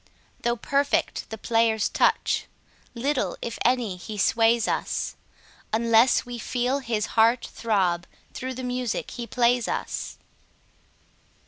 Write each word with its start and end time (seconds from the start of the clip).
Though 0.41 0.55
perfect 0.55 1.29
the 1.29 1.37
player's 1.37 1.87
touch, 1.87 2.45
little, 2.95 3.37
if 3.39 3.59
any, 3.63 3.97
he 3.97 4.17
sways 4.17 4.67
us, 4.67 5.15
Unless 5.71 6.25
we 6.25 6.39
feel 6.39 6.79
his 6.79 7.05
heart 7.13 7.45
throb 7.53 8.07
through 8.33 8.55
the 8.55 8.63
music 8.63 9.11
he 9.11 9.27
plays 9.27 9.67
us. 9.67 10.17